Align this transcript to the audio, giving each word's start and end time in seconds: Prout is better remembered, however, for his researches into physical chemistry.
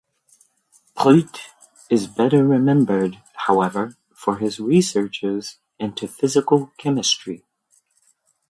Prout 0.97 1.41
is 1.91 2.07
better 2.07 2.43
remembered, 2.43 3.21
however, 3.45 3.97
for 4.15 4.37
his 4.37 4.59
researches 4.59 5.59
into 5.77 6.07
physical 6.07 6.71
chemistry. 6.79 7.45